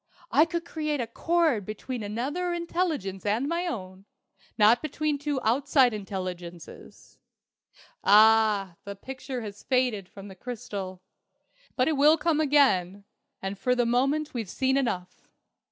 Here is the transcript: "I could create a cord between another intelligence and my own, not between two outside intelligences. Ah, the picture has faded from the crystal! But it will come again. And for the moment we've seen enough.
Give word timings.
"I 0.31 0.45
could 0.45 0.65
create 0.65 0.99
a 0.99 1.05
cord 1.05 1.63
between 1.63 2.01
another 2.01 2.53
intelligence 2.53 3.23
and 3.23 3.47
my 3.47 3.67
own, 3.67 4.05
not 4.57 4.81
between 4.81 5.19
two 5.19 5.39
outside 5.43 5.93
intelligences. 5.93 7.19
Ah, 8.03 8.77
the 8.83 8.95
picture 8.95 9.41
has 9.41 9.61
faded 9.61 10.09
from 10.09 10.27
the 10.27 10.33
crystal! 10.33 11.03
But 11.75 11.87
it 11.87 11.97
will 11.97 12.17
come 12.17 12.39
again. 12.39 13.03
And 13.43 13.59
for 13.59 13.75
the 13.75 13.85
moment 13.85 14.33
we've 14.33 14.49
seen 14.49 14.75
enough. 14.75 15.29